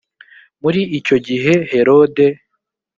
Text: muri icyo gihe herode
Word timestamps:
muri 0.61 0.81
icyo 0.97 1.17
gihe 1.27 1.53
herode 1.71 2.25